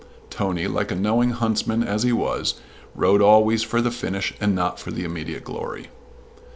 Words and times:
Tony, 0.31 0.65
like 0.67 0.89
a 0.91 0.95
knowing 0.95 1.29
huntsman 1.29 1.83
as 1.83 2.01
he 2.01 2.11
was, 2.11 2.55
rode 2.95 3.21
always 3.21 3.61
for 3.61 3.81
the 3.83 3.91
finish 3.91 4.33
and 4.41 4.55
not 4.55 4.79
for 4.79 4.89
immediate 4.89 5.43
glory. 5.43 5.89